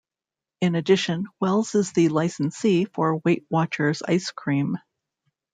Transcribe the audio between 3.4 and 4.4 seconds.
Watchers Ice